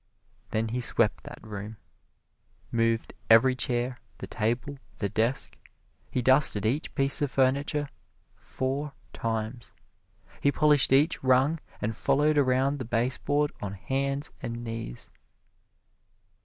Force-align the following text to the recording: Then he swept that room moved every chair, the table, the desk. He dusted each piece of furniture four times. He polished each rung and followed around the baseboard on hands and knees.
Then 0.49 0.69
he 0.69 0.81
swept 0.81 1.25
that 1.25 1.37
room 1.45 1.77
moved 2.71 3.13
every 3.29 3.53
chair, 3.53 3.99
the 4.17 4.25
table, 4.25 4.79
the 4.97 5.09
desk. 5.09 5.55
He 6.09 6.23
dusted 6.23 6.65
each 6.65 6.95
piece 6.95 7.21
of 7.21 7.29
furniture 7.29 7.85
four 8.33 8.93
times. 9.13 9.75
He 10.41 10.51
polished 10.51 10.91
each 10.91 11.23
rung 11.23 11.59
and 11.79 11.95
followed 11.95 12.39
around 12.39 12.79
the 12.79 12.83
baseboard 12.85 13.51
on 13.61 13.73
hands 13.73 14.31
and 14.41 14.63
knees. 14.63 15.11